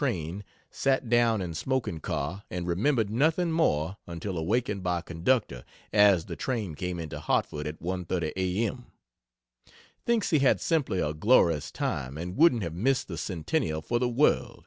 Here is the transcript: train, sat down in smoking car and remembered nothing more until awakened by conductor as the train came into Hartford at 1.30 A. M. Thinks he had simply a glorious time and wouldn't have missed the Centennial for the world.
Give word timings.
train, 0.00 0.42
sat 0.70 1.10
down 1.10 1.42
in 1.42 1.52
smoking 1.52 2.00
car 2.00 2.42
and 2.50 2.66
remembered 2.66 3.10
nothing 3.10 3.52
more 3.52 3.98
until 4.06 4.38
awakened 4.38 4.82
by 4.82 5.02
conductor 5.02 5.62
as 5.92 6.24
the 6.24 6.34
train 6.34 6.74
came 6.74 6.98
into 6.98 7.20
Hartford 7.20 7.66
at 7.66 7.80
1.30 7.82 8.32
A. 8.34 8.66
M. 8.66 8.86
Thinks 10.06 10.30
he 10.30 10.38
had 10.38 10.58
simply 10.58 11.00
a 11.00 11.12
glorious 11.12 11.70
time 11.70 12.16
and 12.16 12.34
wouldn't 12.38 12.62
have 12.62 12.72
missed 12.72 13.08
the 13.08 13.18
Centennial 13.18 13.82
for 13.82 13.98
the 13.98 14.08
world. 14.08 14.64